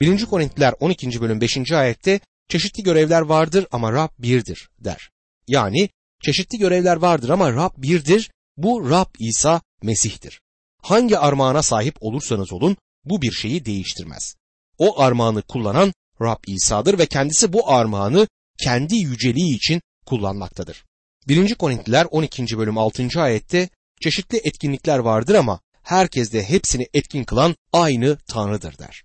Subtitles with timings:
[0.00, 0.24] 1.
[0.24, 1.20] Korintiler 12.
[1.20, 1.72] bölüm 5.
[1.72, 5.10] ayette çeşitli görevler vardır ama Rab birdir der.
[5.48, 5.88] Yani
[6.22, 8.30] çeşitli görevler vardır ama Rab birdir.
[8.56, 10.40] Bu Rab İsa Mesih'tir.
[10.82, 14.34] Hangi armağana sahip olursanız olun bu bir şeyi değiştirmez.
[14.78, 20.84] O armağanı kullanan Rab İsa'dır ve kendisi bu armağanı kendi yüceliği için kullanmaktadır.
[21.28, 21.54] 1.
[21.54, 22.58] Korintliler 12.
[22.58, 23.22] bölüm 6.
[23.22, 23.68] ayette
[24.00, 29.02] çeşitli etkinlikler vardır ama herkeste hepsini etkin kılan aynı Tanrı'dır der.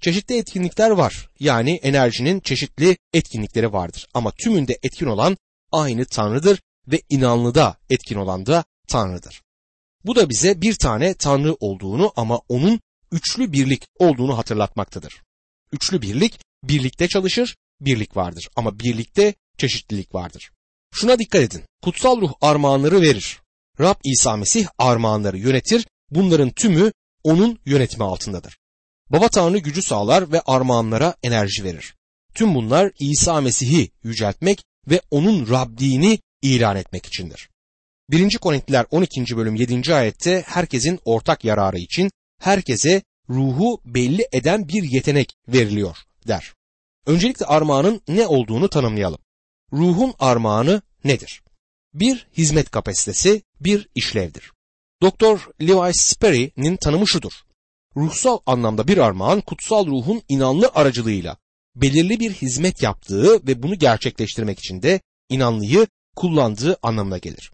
[0.00, 1.28] Çeşitli etkinlikler var.
[1.40, 4.06] Yani enerjinin çeşitli etkinlikleri vardır.
[4.14, 5.36] Ama tümünde etkin olan
[5.72, 9.42] aynı Tanrı'dır ve inanlıda etkin olan da Tanrı'dır.
[10.04, 12.80] Bu da bize bir tane Tanrı olduğunu ama onun
[13.12, 15.22] üçlü birlik olduğunu hatırlatmaktadır.
[15.72, 20.50] Üçlü birlik birlikte çalışır, birlik vardır ama birlikte çeşitlilik vardır.
[20.94, 21.62] Şuna dikkat edin.
[21.82, 23.40] Kutsal ruh armağanları verir.
[23.80, 25.86] Rab İsa Mesih armağanları yönetir.
[26.10, 26.92] Bunların tümü
[27.24, 28.58] onun yönetimi altındadır.
[29.10, 31.94] Baba Tanrı gücü sağlar ve armağanlara enerji verir.
[32.34, 37.50] Tüm bunlar İsa Mesih'i yüceltmek ve onun Rabliğini ilan etmek içindir.
[38.10, 38.38] 1.
[38.38, 39.36] Korintiler 12.
[39.36, 39.94] bölüm 7.
[39.94, 45.96] ayette herkesin ortak yararı için herkese ruhu belli eden bir yetenek veriliyor
[46.28, 46.52] der.
[47.06, 49.18] Öncelikle armağanın ne olduğunu tanımlayalım.
[49.72, 51.42] Ruhun armağanı nedir?
[51.94, 54.52] Bir hizmet kapasitesi, bir işlevdir.
[55.02, 57.32] Doktor Levi Sperry'nin tanımı şudur.
[57.96, 61.36] Ruhsal anlamda bir armağan kutsal ruhun inanlı aracılığıyla
[61.76, 67.52] belirli bir hizmet yaptığı ve bunu gerçekleştirmek için de inanlıyı kullandığı anlamına gelir.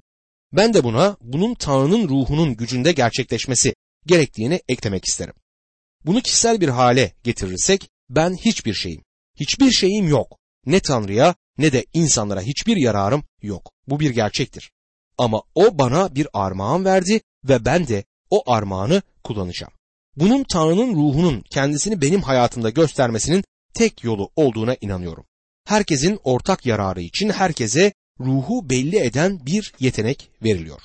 [0.52, 3.74] Ben de buna bunun Tanrı'nın ruhunun gücünde gerçekleşmesi
[4.06, 5.34] gerektiğini eklemek isterim.
[6.06, 9.02] Bunu kişisel bir hale getirirsek ben hiçbir şeyim,
[9.40, 10.38] hiçbir şeyim yok.
[10.66, 13.72] Ne Tanrı'ya ne de insanlara hiçbir yararım yok.
[13.88, 14.72] Bu bir gerçektir.
[15.18, 19.72] Ama o bana bir armağan verdi ve ben de o armağanı kullanacağım.
[20.16, 25.24] Bunun Tanrı'nın ruhunun kendisini benim hayatımda göstermesinin tek yolu olduğuna inanıyorum.
[25.64, 30.80] Herkesin ortak yararı için herkese ruhu belli eden bir yetenek veriliyor.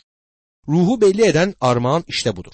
[0.67, 2.53] Ruhu belli eden armağan işte budur.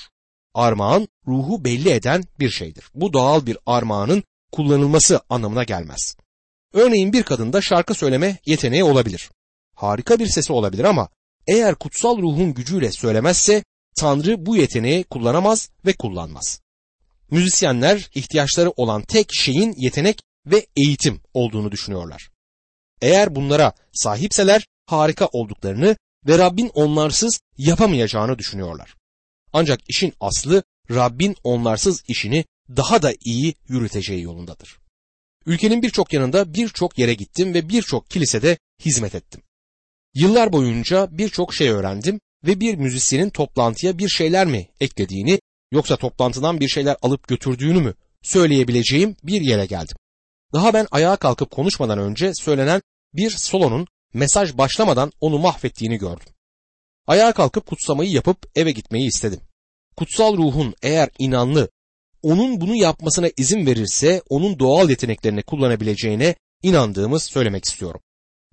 [0.53, 2.85] Armağan ruhu belli eden bir şeydir.
[2.95, 6.16] Bu doğal bir armağanın kullanılması anlamına gelmez.
[6.73, 9.29] Örneğin bir kadında şarkı söyleme yeteneği olabilir.
[9.75, 11.09] Harika bir sesi olabilir ama
[11.47, 13.63] eğer kutsal ruhun gücüyle söylemezse
[13.95, 16.62] Tanrı bu yeteneği kullanamaz ve kullanmaz.
[17.33, 22.29] Müzisyenler ihtiyaçları olan tek şeyin yetenek ve eğitim olduğunu düşünüyorlar.
[23.01, 25.95] Eğer bunlara sahipseler harika olduklarını
[26.27, 28.95] ve Rabbin onlarsız yapamayacağını düşünüyorlar.
[29.53, 34.79] Ancak işin aslı Rabbin onlarsız işini daha da iyi yürüteceği yolundadır.
[35.45, 39.41] Ülkenin birçok yanında birçok yere gittim ve birçok kilisede hizmet ettim.
[40.13, 45.39] Yıllar boyunca birçok şey öğrendim ve bir müzisyenin toplantıya bir şeyler mi eklediğini
[45.73, 49.97] yoksa toplantıdan bir şeyler alıp götürdüğünü mü söyleyebileceğim bir yere geldim.
[50.53, 52.81] Daha ben ayağa kalkıp konuşmadan önce söylenen
[53.13, 56.28] bir solonun mesaj başlamadan onu mahvettiğini gördüm.
[57.07, 59.39] Ayağa kalkıp kutsamayı yapıp eve gitmeyi istedim.
[59.97, 61.69] Kutsal ruhun eğer inanlı,
[62.22, 68.01] onun bunu yapmasına izin verirse onun doğal yeteneklerini kullanabileceğine inandığımız söylemek istiyorum.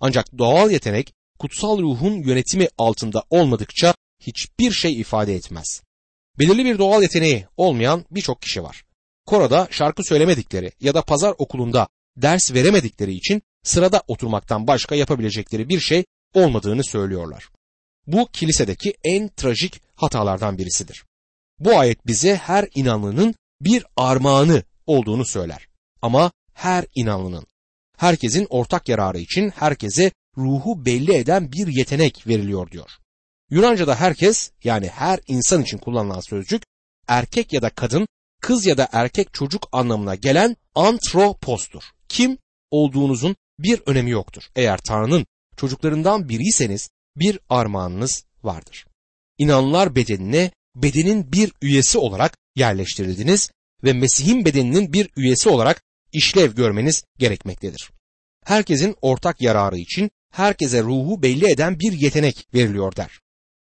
[0.01, 5.83] Ancak doğal yetenek kutsal ruhun yönetimi altında olmadıkça hiçbir şey ifade etmez.
[6.41, 8.85] Belirli bir doğal yeteneği olmayan birçok kişi var.
[9.27, 15.81] Koroda şarkı söylemedikleri ya da pazar okulunda ders veremedikleri için sırada oturmaktan başka yapabilecekleri bir
[15.81, 17.49] şey olmadığını söylüyorlar.
[18.07, 21.05] Bu kilisedeki en trajik hatalardan birisidir.
[21.59, 25.69] Bu ayet bize her inanlının bir armağanı olduğunu söyler.
[26.03, 27.47] Ama her inanlının,
[27.97, 32.91] herkesin ortak yararı için herkese ruhu belli eden bir yetenek veriliyor diyor.
[33.51, 36.63] Yunanca'da herkes yani her insan için kullanılan sözcük
[37.09, 38.07] erkek ya da kadın,
[38.43, 41.83] kız ya da erkek çocuk anlamına gelen antropostur.
[42.09, 42.39] Kim
[42.71, 44.43] olduğunuzun bir önemi yoktur.
[44.57, 48.87] Eğer Tanrı'nın çocuklarından biriyseniz bir armağanınız vardır.
[49.39, 53.51] İnanlar bedenine bedenin bir üyesi olarak yerleştirildiniz
[53.85, 55.83] ve Mesih'in bedeninin bir üyesi olarak
[56.13, 57.91] işlev görmeniz gerekmektedir.
[58.45, 63.21] Herkesin ortak yararı için herkese ruhu belli eden bir yetenek veriliyor der.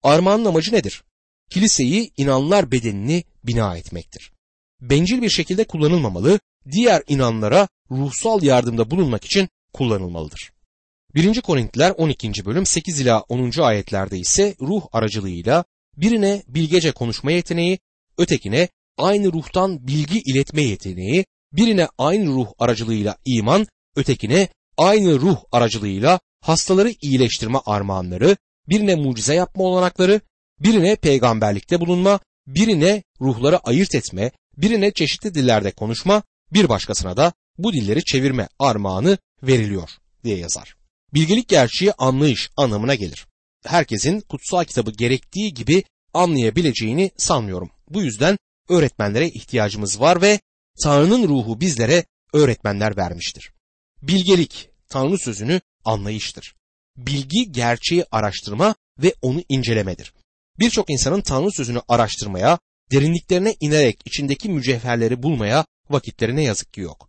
[0.02, 1.04] Armağanın amacı nedir?
[1.50, 4.32] Kiliseyi inanlar bedenini bina etmektir.
[4.80, 6.40] Bencil bir şekilde kullanılmamalı,
[6.70, 10.52] diğer inanlara ruhsal yardımda bulunmak için kullanılmalıdır.
[11.14, 11.40] 1.
[11.40, 12.44] Korintiler 12.
[12.44, 13.60] bölüm 8 ila 10.
[13.60, 15.64] ayetlerde ise ruh aracılığıyla
[15.96, 17.78] birine bilgece konuşma yeteneği,
[18.18, 23.66] ötekine aynı ruhtan bilgi iletme yeteneği, birine aynı ruh aracılığıyla iman,
[23.96, 28.36] ötekine aynı ruh aracılığıyla hastaları iyileştirme armağanları,
[28.68, 30.20] birine mucize yapma olanakları,
[30.60, 36.22] birine peygamberlikte bulunma, birine ruhları ayırt etme, birine çeşitli dillerde konuşma,
[36.52, 39.90] Bir başkasına da bu dilleri çevirme armağanı veriliyor
[40.24, 40.76] diye yazar.
[41.14, 43.26] Bilgelik gerçeği anlayış anlamına gelir.
[43.64, 45.84] Herkesin kutsal kitabı gerektiği gibi
[46.14, 47.70] anlayabileceğini sanmıyorum.
[47.90, 50.40] Bu yüzden öğretmenlere ihtiyacımız var ve
[50.82, 53.52] Tanrı'nın ruhu bizlere öğretmenler vermiştir.
[54.02, 56.54] Bilgelik, Tanrı sözünü anlayıştır.
[56.96, 60.12] Bilgi gerçeği araştırma ve onu incelemedir.
[60.58, 62.58] Birçok insanın Tanrı sözünü araştırmaya,
[62.92, 67.08] derinliklerine inerek içindeki mücevherleri bulmaya vakitleri ne yazık ki yok.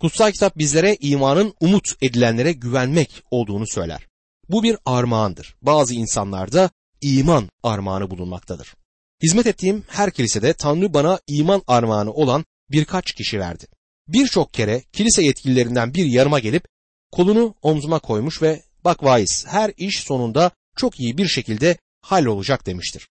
[0.00, 4.06] Kutsal kitap bizlere imanın umut edilenlere güvenmek olduğunu söyler.
[4.48, 5.56] Bu bir armağandır.
[5.62, 6.70] Bazı insanlarda
[7.00, 8.74] iman armağanı bulunmaktadır.
[9.22, 13.66] Hizmet ettiğim her kilisede Tanrı bana iman armağanı olan birkaç kişi verdi.
[14.08, 16.64] Birçok kere kilise yetkililerinden bir yarıma gelip
[17.12, 23.08] kolunu omzuma koymuş ve bak vaiz her iş sonunda çok iyi bir şekilde hallolacak demiştir.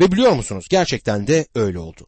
[0.00, 2.06] Ve biliyor musunuz gerçekten de öyle oldu.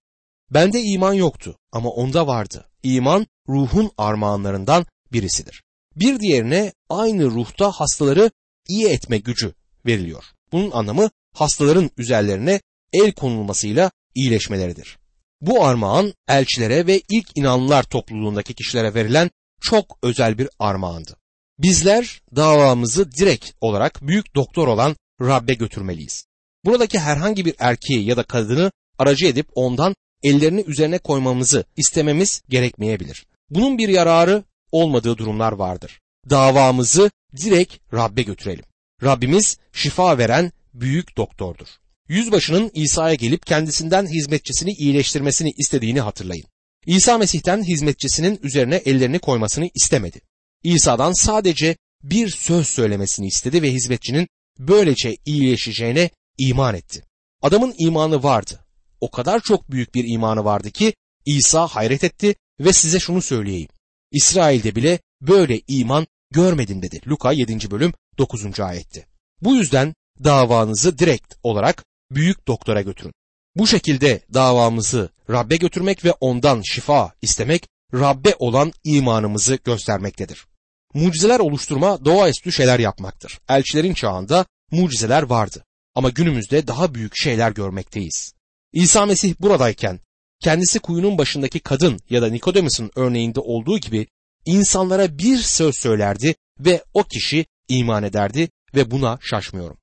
[0.50, 2.68] Bende iman yoktu ama onda vardı.
[2.82, 5.62] İman ruhun armağanlarından birisidir.
[5.96, 8.30] Bir diğerine aynı ruhta hastaları
[8.68, 9.54] iyi etme gücü
[9.86, 10.24] veriliyor.
[10.52, 12.60] Bunun anlamı hastaların üzerlerine
[12.92, 14.98] el konulmasıyla iyileşmeleridir.
[15.40, 19.30] Bu armağan elçilere ve ilk inanlılar topluluğundaki kişilere verilen
[19.60, 21.16] çok özel bir armağandı.
[21.58, 26.24] Bizler davamızı direkt olarak büyük doktor olan Rab'be götürmeliyiz.
[26.64, 33.26] Buradaki herhangi bir erkeği ya da kadını aracı edip ondan ellerini üzerine koymamızı istememiz gerekmeyebilir.
[33.50, 36.00] Bunun bir yararı olmadığı durumlar vardır.
[36.30, 38.64] Davamızı direkt Rab'be götürelim.
[39.02, 41.66] Rabbimiz şifa veren büyük doktordur.
[42.08, 46.46] Yüzbaşının İsa'ya gelip kendisinden hizmetçisini iyileştirmesini istediğini hatırlayın.
[46.86, 50.20] İsa Mesih'ten hizmetçisinin üzerine ellerini koymasını istemedi.
[50.62, 54.28] İsa'dan sadece bir söz söylemesini istedi ve hizmetçinin
[54.58, 57.04] böylece iyileşeceğine iman etti.
[57.42, 58.64] Adamın imanı vardı.
[59.00, 60.94] O kadar çok büyük bir imanı vardı ki
[61.26, 63.68] İsa hayret etti ve size şunu söyleyeyim.
[64.12, 67.00] İsrail'de bile böyle iman görmedim dedi.
[67.06, 67.70] Luka 7.
[67.70, 68.60] bölüm 9.
[68.60, 69.06] ayette.
[69.40, 69.94] Bu yüzden
[70.24, 73.12] davanızı direkt olarak büyük doktora götürün.
[73.56, 80.46] Bu şekilde davamızı Rabbe götürmek ve ondan şifa istemek Rabbe olan imanımızı göstermektedir.
[80.94, 83.40] Mucizeler oluşturma doğaüstü şeyler yapmaktır.
[83.48, 85.64] Elçilerin çağında mucizeler vardı
[85.94, 88.32] ama günümüzde daha büyük şeyler görmekteyiz.
[88.72, 90.00] İsa Mesih buradayken
[90.40, 94.06] kendisi kuyunun başındaki kadın ya da Nikodemus'un örneğinde olduğu gibi
[94.44, 99.78] insanlara bir söz söylerdi ve o kişi iman ederdi ve buna şaşmıyorum.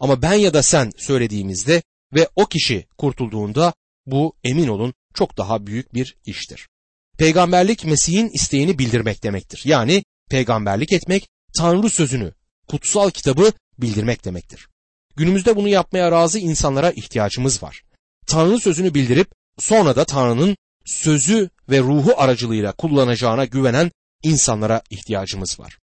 [0.00, 1.82] Ama ben ya da sen söylediğimizde
[2.14, 3.74] ve o kişi kurtulduğunda
[4.06, 6.68] bu emin olun çok daha büyük bir iştir.
[7.18, 9.62] Peygamberlik Mesih'in isteğini bildirmek demektir.
[9.64, 12.32] Yani peygamberlik etmek Tanrı sözünü,
[12.68, 14.68] kutsal kitabı bildirmek demektir.
[15.16, 17.82] Günümüzde bunu yapmaya razı insanlara ihtiyacımız var.
[18.26, 23.90] Tanrı sözünü bildirip sonra da Tanrı'nın sözü ve ruhu aracılığıyla kullanacağına güvenen
[24.22, 25.78] insanlara ihtiyacımız var.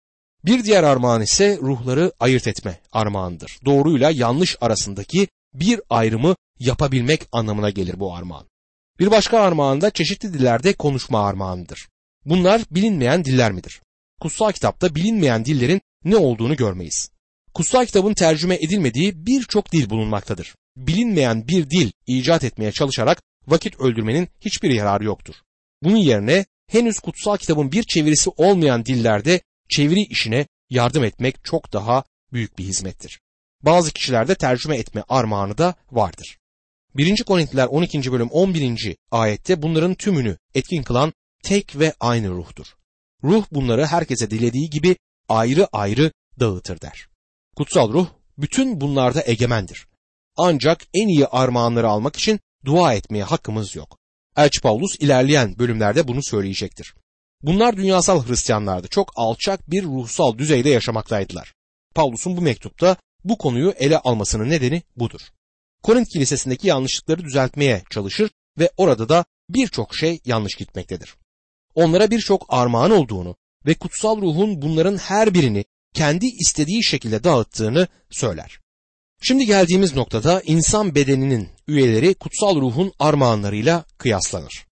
[0.45, 3.59] Bir diğer armağan ise ruhları ayırt etme armağanıdır.
[3.65, 8.52] Doğruyla yanlış arasındaki bir ayrımı yapabilmek anlamına gelir bu armağan.
[8.99, 11.87] Bir başka armağan da çeşitli dillerde konuşma armağanıdır.
[12.25, 13.81] Bunlar bilinmeyen diller midir?
[14.21, 17.09] Kutsal kitapta bilinmeyen dillerin ne olduğunu görmeyiz.
[17.53, 20.55] Kutsal kitabın tercüme edilmediği birçok dil bulunmaktadır.
[20.77, 25.35] Bilinmeyen bir dil icat etmeye çalışarak vakit öldürmenin hiçbir yararı yoktur.
[25.83, 32.03] Bunun yerine henüz kutsal kitabın bir çevirisi olmayan dillerde çeviri işine yardım etmek çok daha
[32.33, 33.19] büyük bir hizmettir.
[33.61, 36.37] Bazı kişilerde tercüme etme armağanı da vardır.
[36.95, 37.23] 1.
[37.23, 38.11] Korintiler 12.
[38.11, 38.95] bölüm 11.
[39.11, 42.65] ayette bunların tümünü etkin kılan tek ve aynı ruhtur.
[43.23, 44.95] Ruh bunları herkese dilediği gibi
[45.29, 47.07] ayrı ayrı dağıtır der.
[47.55, 48.07] Kutsal ruh
[48.37, 49.87] bütün bunlarda egemendir.
[50.37, 53.97] Ancak en iyi armağanları almak için dua etmeye hakkımız yok.
[54.37, 56.95] Elçi Paulus ilerleyen bölümlerde bunu söyleyecektir.
[57.41, 58.87] Bunlar dünyasal Hristiyanlardı.
[58.87, 61.53] Çok alçak bir ruhsal düzeyde yaşamaktaydılar.
[61.95, 65.21] Paulus'un bu mektupta bu konuyu ele almasının nedeni budur.
[65.83, 71.15] Korint kilisesindeki yanlışlıkları düzeltmeye çalışır ve orada da birçok şey yanlış gitmektedir.
[71.75, 73.35] Onlara birçok armağan olduğunu
[73.65, 78.59] ve kutsal ruhun bunların her birini kendi istediği şekilde dağıttığını söyler.
[79.21, 84.65] Şimdi geldiğimiz noktada insan bedeninin üyeleri kutsal ruhun armağanlarıyla kıyaslanır.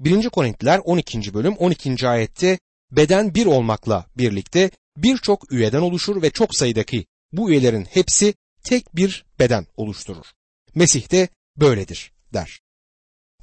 [0.00, 0.28] 1.
[0.28, 1.34] Korintiler 12.
[1.34, 2.08] bölüm 12.
[2.08, 2.58] ayette
[2.90, 9.24] beden bir olmakla birlikte birçok üyeden oluşur ve çok sayıdaki bu üyelerin hepsi tek bir
[9.38, 10.26] beden oluşturur.
[10.78, 12.60] Mesih de böyledir der.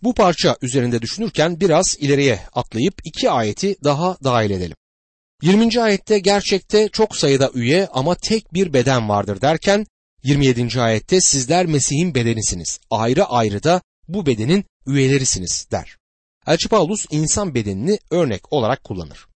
[0.04, 4.76] Bu parça üzerinde düşünürken biraz ileriye atlayıp iki ayeti daha dahil edelim.
[5.42, 5.82] 20.
[5.82, 9.86] ayette gerçekte çok sayıda üye ama tek bir beden vardır derken
[10.24, 10.82] 27.
[10.82, 12.80] ayette sizler Mesih'in bedenisiniz.
[12.90, 15.98] Ayrı ayrı da bu bedenin üyelerisiniz der.
[16.48, 19.28] Elçi Paulus insan bedenini örnek olarak kullanır.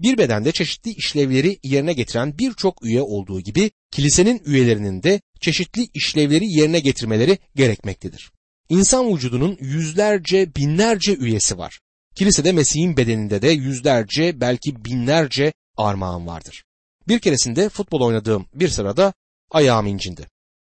[0.00, 6.46] Bir bedende çeşitli işlevleri yerine getiren birçok üye olduğu gibi kilisenin üyelerinin de çeşitli işlevleri
[6.46, 8.30] yerine getirmeleri gerekmektedir.
[8.68, 11.80] İnsan vücudunun yüzlerce, binlerce üyesi var.
[12.14, 16.64] Kilisede Mesih'in bedeninde de yüzlerce, belki binlerce armağan vardır.
[17.08, 19.12] Bir keresinde futbol oynadığım bir sırada
[19.50, 20.26] ayağım incindi.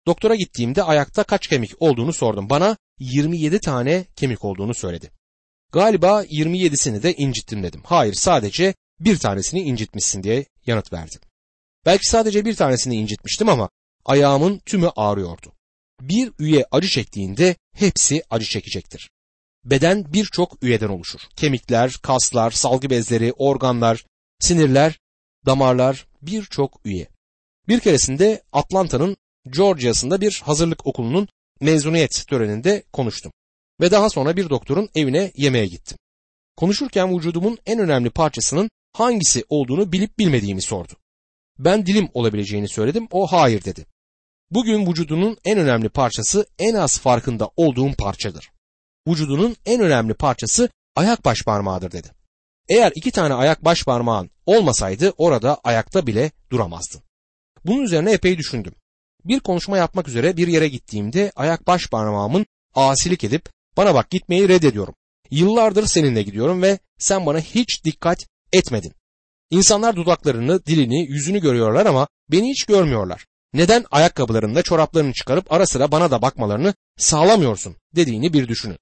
[0.07, 2.49] Doktora gittiğimde ayakta kaç kemik olduğunu sordum.
[2.49, 5.11] Bana 27 tane kemik olduğunu söyledi.
[5.71, 7.81] Galiba 27'sini de incittim dedim.
[7.85, 11.15] Hayır sadece bir tanesini incitmişsin diye yanıt verdi.
[11.85, 13.69] Belki sadece bir tanesini incitmiştim ama
[14.05, 15.53] ayağımın tümü ağrıyordu.
[16.01, 19.09] Bir üye acı çektiğinde hepsi acı çekecektir.
[19.65, 21.19] Beden birçok üyeden oluşur.
[21.35, 24.05] Kemikler, kaslar, salgı bezleri, organlar,
[24.39, 24.99] sinirler,
[25.45, 27.07] damarlar birçok üye.
[27.67, 29.17] Bir keresinde Atlanta'nın
[29.49, 31.27] Georgia'sında bir hazırlık okulunun
[31.61, 33.31] mezuniyet töreninde konuştum.
[33.81, 35.97] Ve daha sonra bir doktorun evine yemeğe gittim.
[36.57, 40.93] Konuşurken vücudumun en önemli parçasının hangisi olduğunu bilip bilmediğimi sordu.
[41.59, 43.85] Ben dilim olabileceğini söyledim, o hayır dedi.
[44.51, 48.51] Bugün vücudunun en önemli parçası en az farkında olduğum parçadır.
[49.07, 52.11] Vücudunun en önemli parçası ayak baş parmağıdır dedi.
[52.69, 57.01] Eğer iki tane ayak baş parmağın olmasaydı orada ayakta bile duramazdın.
[57.65, 58.73] Bunun üzerine epey düşündüm.
[59.25, 64.49] Bir konuşma yapmak üzere bir yere gittiğimde ayak baş parmağımın asilik edip bana bak gitmeyi
[64.49, 64.95] reddediyorum.
[65.31, 68.93] Yıllardır seninle gidiyorum ve sen bana hiç dikkat etmedin.
[69.51, 73.25] İnsanlar dudaklarını, dilini, yüzünü görüyorlar ama beni hiç görmüyorlar.
[73.53, 78.77] Neden ayakkabılarında çoraplarını çıkarıp ara sıra bana da bakmalarını sağlamıyorsun dediğini bir düşünün.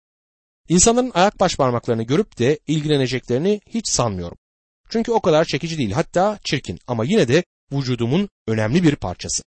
[0.69, 4.37] İnsanların ayak baş parmaklarını görüp de ilgileneceklerini hiç sanmıyorum.
[4.89, 9.43] Çünkü o kadar çekici değil hatta çirkin ama yine de vücudumun önemli bir parçası.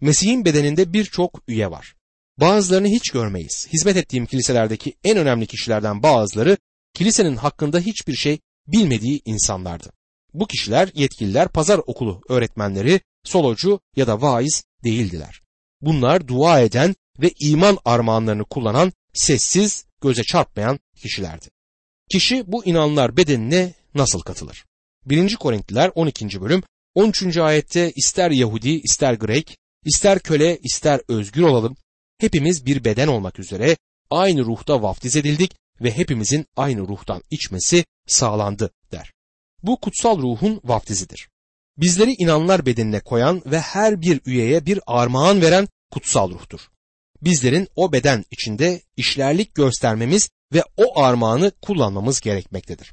[0.00, 1.94] Mesih'in bedeninde birçok üye var.
[2.40, 3.68] Bazılarını hiç görmeyiz.
[3.72, 6.56] Hizmet ettiğim kiliselerdeki en önemli kişilerden bazıları
[6.94, 9.97] kilisenin hakkında hiçbir şey bilmediği insanlardı.
[10.34, 15.42] Bu kişiler yetkililer, pazar okulu öğretmenleri, solocu ya da vaiz değildiler.
[15.80, 21.46] Bunlar dua eden ve iman armağanlarını kullanan sessiz, göze çarpmayan kişilerdi.
[22.10, 24.64] Kişi bu inanlar bedenine nasıl katılır?
[25.06, 25.36] 1.
[25.36, 26.40] Korintliler 12.
[26.40, 26.62] bölüm
[26.94, 27.36] 13.
[27.36, 31.76] ayette ister Yahudi ister Grek, ister köle ister özgür olalım,
[32.18, 33.76] hepimiz bir beden olmak üzere
[34.10, 39.12] aynı ruhta vaftiz edildik ve hepimizin aynı ruhtan içmesi sağlandı der.
[39.62, 41.28] Bu kutsal ruhun vaftizidir.
[41.76, 46.60] Bizleri inanlar bedenine koyan ve her bir üyeye bir armağan veren kutsal ruhtur.
[47.22, 52.92] Bizlerin o beden içinde işlerlik göstermemiz ve o armağanı kullanmamız gerekmektedir.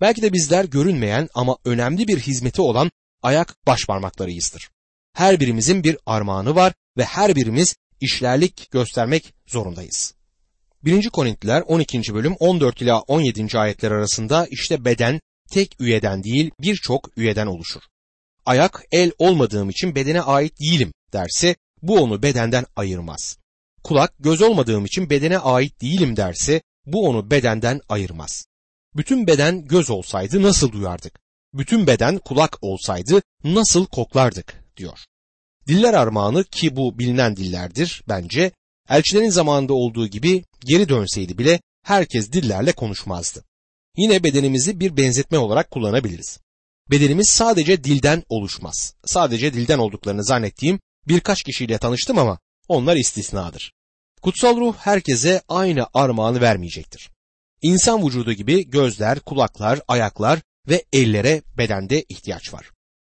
[0.00, 2.90] Belki de bizler görünmeyen ama önemli bir hizmeti olan
[3.22, 4.70] ayak baş parmaklarıyızdır.
[5.12, 10.14] Her birimizin bir armağanı var ve her birimiz işlerlik göstermek zorundayız.
[10.84, 11.08] 1.
[11.08, 12.14] Korintliler 12.
[12.14, 13.58] bölüm 14 ila 17.
[13.58, 17.82] ayetler arasında işte beden tek üyeden değil birçok üyeden oluşur.
[18.46, 23.38] Ayak el olmadığım için bedene ait değilim derse bu onu bedenden ayırmaz.
[23.84, 28.46] Kulak göz olmadığım için bedene ait değilim derse bu onu bedenden ayırmaz.
[28.96, 31.20] Bütün beden göz olsaydı nasıl duyardık?
[31.54, 34.98] Bütün beden kulak olsaydı nasıl koklardık diyor.
[35.68, 38.50] Diller armağanı ki bu bilinen dillerdir bence
[38.88, 43.44] elçilerin zamanında olduğu gibi geri dönseydi bile herkes dillerle konuşmazdı.
[43.96, 46.38] Yine bedenimizi bir benzetme olarak kullanabiliriz.
[46.90, 48.94] Bedenimiz sadece dilden oluşmaz.
[49.04, 52.38] Sadece dilden olduklarını zannettiğim birkaç kişiyle tanıştım ama
[52.68, 53.72] onlar istisnadır.
[54.22, 57.10] Kutsal ruh herkese aynı armağanı vermeyecektir.
[57.62, 62.70] İnsan vücudu gibi gözler, kulaklar, ayaklar ve ellere bedende ihtiyaç var.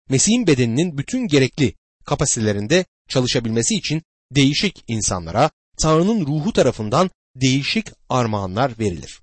[0.09, 9.21] Mesih'in bedeninin bütün gerekli kapasitelerinde çalışabilmesi için değişik insanlara Tanrı'nın ruhu tarafından değişik armağanlar verilir.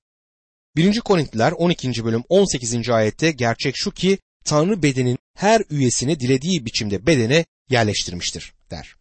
[0.76, 1.00] 1.
[1.00, 2.06] Korintliler 12.
[2.06, 2.90] bölüm 18.
[2.90, 8.96] ayette gerçek şu ki Tanrı bedenin her üyesini dilediği biçimde bedene yerleştirmiştir der.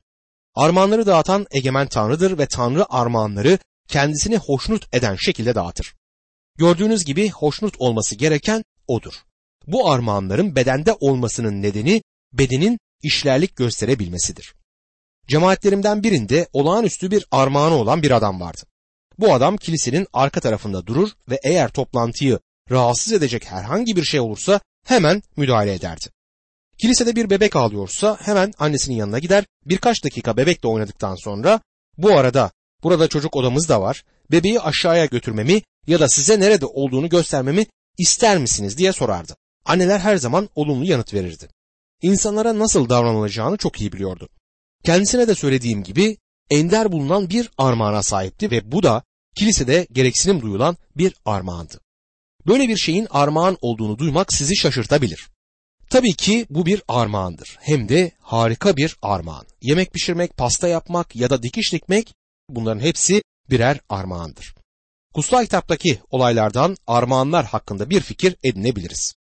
[0.54, 5.95] Armağanları dağıtan egemen Tanrı'dır ve Tanrı armağanları kendisini hoşnut eden şekilde dağıtır.
[6.59, 9.14] Gördüğünüz gibi hoşnut olması gereken odur.
[9.66, 12.02] Bu armağanların bedende olmasının nedeni
[12.33, 14.54] bedenin işlerlik gösterebilmesidir.
[15.28, 18.62] Cemaatlerimden birinde olağanüstü bir armağanı olan bir adam vardı.
[19.18, 22.38] Bu adam kilisenin arka tarafında durur ve eğer toplantıyı
[22.71, 26.06] rahatsız edecek herhangi bir şey olursa hemen müdahale ederdi.
[26.78, 31.61] Kilisede bir bebek ağlıyorsa hemen annesinin yanına gider, birkaç dakika bebekle oynadıktan sonra
[31.99, 32.50] bu arada
[32.83, 37.66] burada çocuk odamız da var, bebeği aşağıya götürmemi ya da size nerede olduğunu göstermemi
[37.99, 39.37] ister misiniz diye sorardı.
[39.64, 41.49] Anneler her zaman olumlu yanıt verirdi.
[42.02, 44.28] İnsanlara nasıl davranılacağını çok iyi biliyordu.
[44.85, 46.16] Kendisine de söylediğim gibi
[46.51, 49.03] ender bulunan bir armağana sahipti ve bu da
[49.37, 51.81] kilisede gereksinim duyulan bir armağandı.
[52.47, 55.29] Böyle bir şeyin armağan olduğunu duymak sizi şaşırtabilir.
[55.91, 57.59] Tabii ki bu bir armağandır.
[57.61, 59.47] Hem de harika bir armağan.
[59.63, 62.15] Yemek pişirmek, pasta yapmak ya da dikiş dikmek
[62.49, 64.55] bunların hepsi birer armağandır.
[65.15, 69.15] Kutsal kitaptaki olaylardan armağanlar hakkında bir fikir edinebiliriz.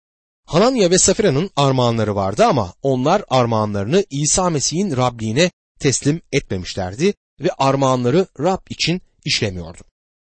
[0.46, 5.52] Hananya ve Safira'nın armağanları vardı ama onlar armağanlarını İsa Mesih'in Rabliğine
[5.82, 9.82] teslim etmemişlerdi ve armağanları Rab için işlemiyordu.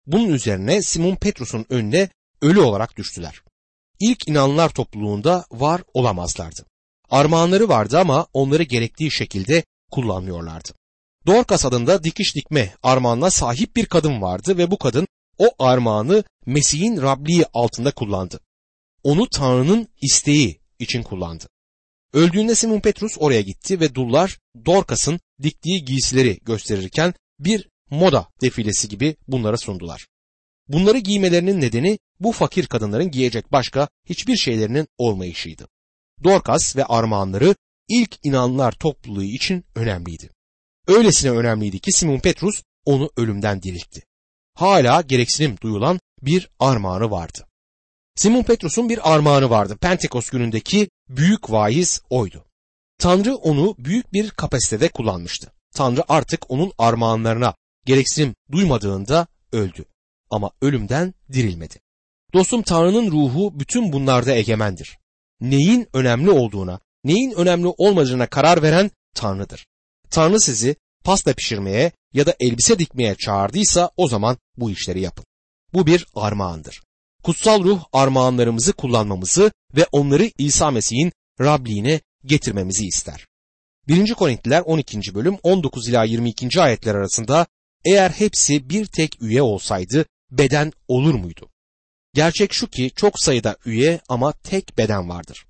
[0.06, 2.10] Bunun üzerine Simon Petrus'un önüne
[2.42, 3.42] ölü olarak düştüler.
[4.00, 6.66] İlk inanlar topluluğunda var olamazlardı.
[7.10, 10.70] Armağanları vardı ama onları gerektiği şekilde kullanmıyorlardı.
[11.26, 17.02] Dorcas adında dikiş dikme armağanına sahip bir kadın vardı ve bu kadın o armağanı Mesih'in
[17.02, 18.40] Rabliği altında kullandı.
[19.04, 21.48] Onu Tanrı'nın isteği için kullandı.
[22.14, 29.16] Öldüğünde Simon Petrus oraya gitti ve dullar Dorcas'ın diktiği giysileri gösterirken bir moda defilesi gibi
[29.28, 30.08] bunlara sundular.
[30.68, 35.68] Bunları giymelerinin nedeni bu fakir kadınların giyecek başka hiçbir şeylerinin olmayışıydı.
[36.24, 37.56] Dorcas ve armağanları
[37.88, 40.30] ilk inanlar topluluğu için önemliydi.
[40.88, 44.04] Öylesine önemliydi ki Simon Petrus onu ölümden diriltti.
[44.54, 47.47] Hala gereksinim duyulan bir armağanı vardı.
[48.18, 49.78] Simon Petrus'un bir armağanı vardı.
[49.82, 52.46] Pentekos günündeki büyük vaiz oydu.
[53.00, 55.52] Tanrı onu büyük bir kapasitede kullanmıştı.
[55.74, 57.56] Tanrı artık onun armağanlarına
[57.86, 59.86] gereksinim duymadığında öldü.
[60.30, 61.76] Ama ölümden dirilmedi.
[62.34, 64.98] Dostum Tanrı'nın ruhu bütün bunlarda egemendir.
[65.42, 69.68] Neyin önemli olduğuna, neyin önemli olmadığına karar veren Tanrı'dır.
[70.10, 75.26] Tanrı sizi pasta pişirmeye ya da elbise dikmeye çağırdıysa o zaman bu işleri yapın.
[75.74, 76.87] Bu bir armağandır.
[77.28, 83.28] Kutsal ruh armağanlarımızı kullanmamızı ve onları İsa Mesih'in Rabliğine getirmemizi ister.
[83.88, 84.14] 1.
[84.14, 85.16] Korintliler 12.
[85.16, 86.62] bölüm 19 ila 22.
[86.62, 87.48] ayetler arasında
[87.86, 91.50] eğer hepsi bir tek üye olsaydı beden olur muydu?
[92.14, 95.46] Gerçek şu ki çok sayıda üye ama tek beden vardır.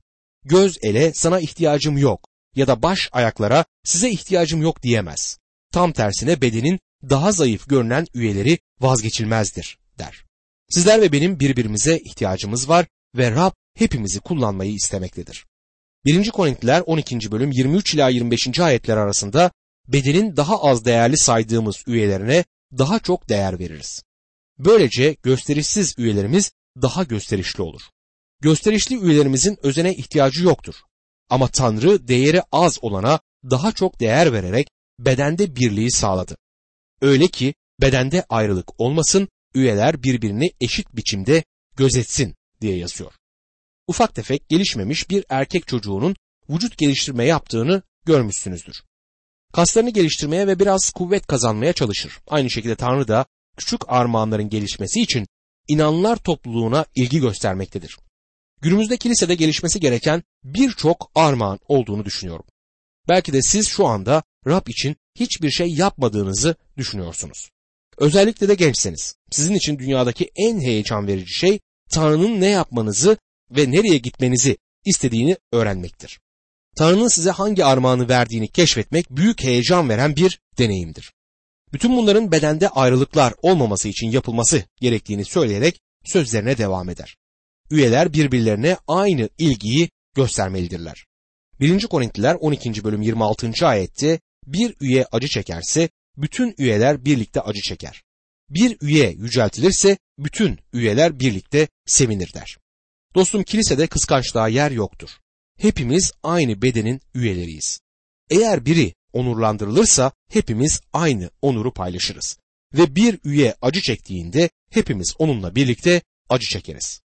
[0.45, 5.37] Göz ele sana ihtiyacım yok ya da baş ayaklara size ihtiyacım yok diyemez.
[5.71, 10.26] Tam tersine bedenin daha zayıf görünen üyeleri vazgeçilmezdir der.
[10.69, 15.45] Sizler ve benim birbirimize ihtiyacımız var ve Rab hepimizi kullanmayı istemektedir.
[16.05, 16.29] 1.
[16.29, 17.31] Korintliler 12.
[17.31, 18.59] bölüm 23 ila 25.
[18.59, 19.51] ayetler arasında
[19.87, 22.43] bedenin daha az değerli saydığımız üyelerine
[22.77, 24.03] daha çok değer veririz.
[24.59, 26.51] Böylece gösterişsiz üyelerimiz
[26.81, 27.81] daha gösterişli olur.
[28.41, 30.75] Gösterişli üyelerimizin özene ihtiyacı yoktur.
[31.29, 34.67] Ama Tanrı değeri az olana daha çok değer vererek
[34.99, 36.37] bedende birliği sağladı.
[37.01, 41.43] Öyle ki bedende ayrılık olmasın, üyeler birbirini eşit biçimde
[41.77, 43.13] gözetsin diye yazıyor.
[43.87, 46.15] Ufak tefek gelişmemiş bir erkek çocuğunun
[46.49, 48.83] vücut geliştirme yaptığını görmüşsünüzdür.
[49.53, 52.19] Kaslarını geliştirmeye ve biraz kuvvet kazanmaya çalışır.
[52.27, 53.25] Aynı şekilde Tanrı da
[53.57, 55.27] küçük armağanların gelişmesi için
[55.67, 57.97] inanlar topluluğuna ilgi göstermektedir.
[58.61, 62.45] Günümüzde kilisede gelişmesi gereken birçok armağan olduğunu düşünüyorum.
[63.07, 67.49] Belki de siz şu anda Rab için hiçbir şey yapmadığınızı düşünüyorsunuz.
[67.97, 69.15] Özellikle de gençseniz.
[69.31, 71.59] Sizin için dünyadaki en heyecan verici şey
[71.91, 73.17] Tanrı'nın ne yapmanızı
[73.51, 76.19] ve nereye gitmenizi istediğini öğrenmektir.
[76.75, 81.13] Tanrı'nın size hangi armağanı verdiğini keşfetmek büyük heyecan veren bir deneyimdir.
[81.73, 87.17] Bütün bunların bedende ayrılıklar olmaması için yapılması gerektiğini söyleyerek sözlerine devam eder.
[87.71, 91.05] Üyeler birbirlerine aynı ilgiyi göstermelidirler.
[91.59, 91.87] 1.
[91.87, 92.83] Korintliler 12.
[92.83, 93.67] bölüm 26.
[93.67, 98.03] ayette bir üye acı çekerse bütün üyeler birlikte acı çeker.
[98.49, 102.57] Bir üye yüceltilirse bütün üyeler birlikte sevinir der.
[103.15, 105.09] Dostum kilisede kıskançlığa yer yoktur.
[105.57, 107.79] Hepimiz aynı bedenin üyeleriyiz.
[108.29, 112.37] Eğer biri onurlandırılırsa hepimiz aynı onuru paylaşırız.
[112.73, 117.01] Ve bir üye acı çektiğinde hepimiz onunla birlikte acı çekeriz.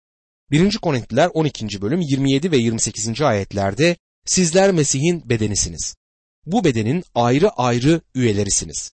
[0.51, 0.79] 1.
[0.79, 1.83] Korintliler 12.
[1.83, 3.20] bölüm 27 ve 28.
[3.20, 3.96] ayetlerde
[4.27, 5.94] sizler Mesih'in bedenisiniz.
[6.46, 8.92] Bu bedenin ayrı ayrı üyelerisiniz.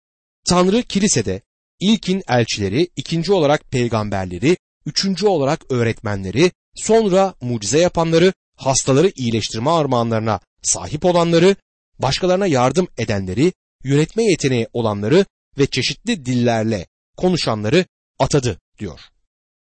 [0.49, 1.41] Tanrı kilisede
[1.81, 4.57] ilkin elçileri, ikinci olarak peygamberleri,
[4.87, 11.57] üçüncü olarak öğretmenleri, sonra mucize yapanları, hastaları iyileştirme armağanlarına sahip olanları,
[11.99, 13.53] başkalarına yardım edenleri,
[13.85, 15.27] yönetme yeteneği olanları
[15.59, 17.85] ve çeşitli dillerle konuşanları
[18.19, 19.01] atadı diyor.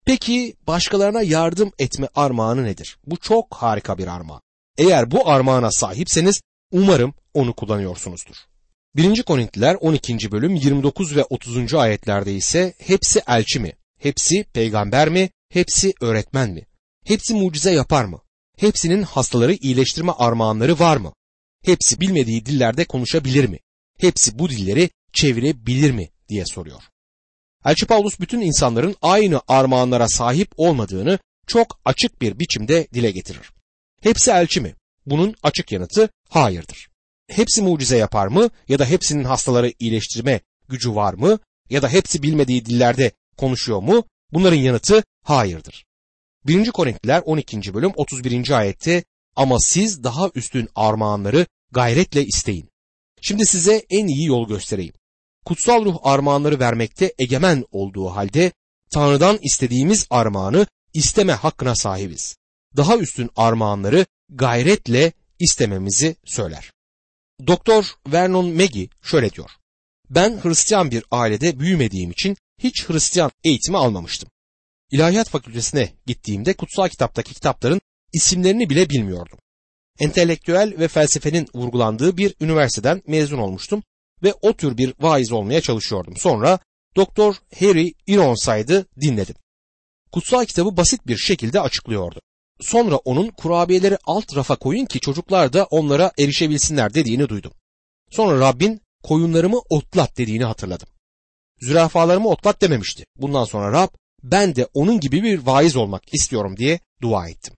[0.06, 2.98] Peki başkalarına yardım etme armağanı nedir?
[3.06, 4.40] Bu çok harika bir armağan.
[4.78, 6.40] Eğer bu armağana sahipseniz
[6.72, 8.36] umarım onu kullanıyorsunuzdur.
[8.98, 9.22] 1.
[9.22, 10.32] Korintliler 12.
[10.32, 11.74] bölüm 29 ve 30.
[11.74, 13.72] ayetlerde ise hepsi elçi mi?
[13.98, 15.30] Hepsi peygamber mi?
[15.48, 16.66] Hepsi öğretmen mi?
[17.04, 18.22] Hepsi mucize yapar mı?
[18.56, 21.12] Hepsinin hastaları iyileştirme armağanları var mı?
[21.64, 23.58] Hepsi bilmediği dillerde konuşabilir mi?
[23.98, 26.82] Hepsi bu dilleri çevirebilir mi diye soruyor.
[27.64, 33.50] Elçi Paulus bütün insanların aynı armağanlara sahip olmadığını çok açık bir biçimde dile getirir.
[34.02, 34.74] Hepsi elçi mi?
[35.06, 36.88] Bunun açık yanıtı hayırdır.
[37.28, 41.38] Hepsi mucize yapar mı ya da hepsinin hastaları iyileştirme gücü var mı
[41.70, 44.04] ya da hepsi bilmediği dillerde konuşuyor mu?
[44.32, 45.84] Bunların yanıtı hayırdır.
[46.46, 46.70] 1.
[46.70, 47.74] Korintiler 12.
[47.74, 48.50] bölüm 31.
[48.50, 49.04] ayette
[49.36, 52.68] ama siz daha üstün armağanları gayretle isteyin.
[53.20, 54.94] Şimdi size en iyi yol göstereyim.
[55.44, 58.52] Kutsal ruh armağanları vermekte egemen olduğu halde
[58.90, 62.36] Tanrı'dan istediğimiz armağanı isteme hakkına sahibiz.
[62.76, 66.72] Daha üstün armağanları gayretle istememizi söyler.
[67.46, 69.50] Doktor Vernon Maggie şöyle diyor.
[70.10, 74.28] Ben Hristiyan bir ailede büyümediğim için hiç Hristiyan eğitimi almamıştım.
[74.90, 77.80] İlahiyat fakültesine gittiğimde kutsal kitaptaki kitapların
[78.12, 79.38] isimlerini bile bilmiyordum.
[79.98, 83.82] Entelektüel ve felsefenin vurgulandığı bir üniversiteden mezun olmuştum
[84.22, 86.16] ve o tür bir vaiz olmaya çalışıyordum.
[86.16, 86.58] Sonra
[86.96, 89.36] Doktor Harry Ironside'ı dinledim.
[90.12, 92.20] Kutsal kitabı basit bir şekilde açıklıyordu.
[92.60, 97.52] Sonra onun kurabiyeleri alt rafa koyun ki çocuklar da onlara erişebilsinler dediğini duydum.
[98.10, 100.88] Sonra Rabbin koyunlarımı otlat dediğini hatırladım.
[101.60, 103.04] Zürafalarımı otlat dememişti.
[103.16, 103.88] Bundan sonra Rab
[104.22, 107.54] ben de onun gibi bir vaiz olmak istiyorum diye dua ettim.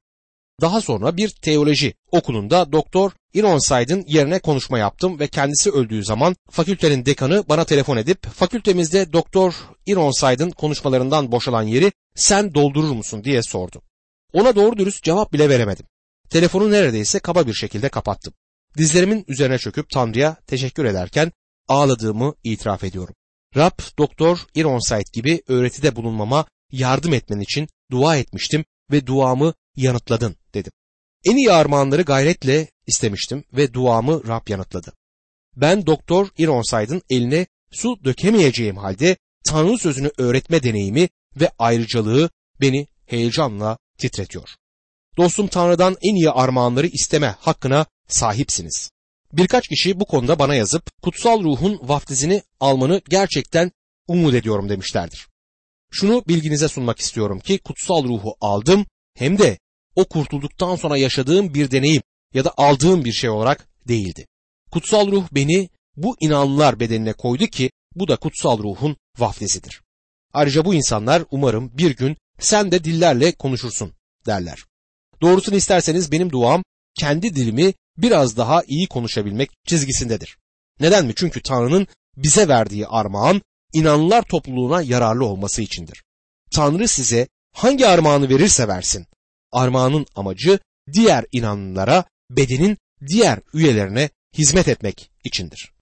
[0.61, 7.07] Daha sonra bir teoloji okulunda Doktor Ironside'ın yerine konuşma yaptım ve kendisi öldüğü zaman fakültenin
[7.07, 9.55] dekanı bana telefon edip fakültemizde Doktor
[9.87, 13.83] Ironside'ın konuşmalarından boşalan yeri sen doldurur musun diye sordu.
[14.33, 15.87] Ona doğru dürüst cevap bile veremedim.
[16.31, 18.35] Telefonu neredeyse kaba bir şekilde kapattım.
[18.77, 21.33] Dizlerimin üzerine çöküp Tanrı'ya teşekkür ederken
[21.69, 23.15] ağladığımı itiraf ediyorum.
[23.57, 30.73] Rab Doktor Ironside gibi öğretide bulunmama yardım etmen için dua etmiştim ve duamı yanıtladın dedim.
[31.25, 34.93] En iyi armağanları gayretle istemiştim ve duamı Rab yanıtladı.
[35.57, 43.79] Ben Doktor Ironside'ın eline su dökemeyeceğim halde Tanrı sözünü öğretme deneyimi ve ayrıcalığı beni heyecanla
[44.01, 44.49] titretiyor.
[45.17, 48.91] Dostum Tanrı'dan en iyi armağanları isteme hakkına sahipsiniz.
[49.33, 53.73] Birkaç kişi bu konuda bana yazıp kutsal ruhun vaftizini almanı gerçekten
[54.09, 55.29] umut ediyorum demişlerdir.
[55.91, 58.87] Şunu bilginize sunmak istiyorum ki kutsal ruhu aldım
[59.17, 59.59] hem de
[59.97, 62.03] o kurtulduktan sonra yaşadığım bir deneyim
[62.35, 64.27] ya da aldığım bir şey olarak değildi.
[64.71, 69.83] Kutsal ruh beni bu inanlılar bedenine koydu ki bu da kutsal ruhun vaftizidir.
[70.33, 73.93] Ayrıca bu insanlar umarım bir gün sen de dillerle konuşursun
[74.27, 74.65] derler.
[75.21, 76.63] Doğrusunu isterseniz benim duam
[76.95, 80.39] kendi dilimi biraz daha iyi konuşabilmek çizgisindedir.
[80.81, 81.13] Neden mi?
[81.17, 86.03] Çünkü Tanrı'nın bize verdiği armağan inanlılar topluluğuna yararlı olması içindir.
[86.55, 89.07] Tanrı size hangi armağanı verirse versin.
[89.53, 90.59] Armağanın amacı
[90.93, 95.73] diğer inanlılara bedenin diğer üyelerine hizmet etmek içindir.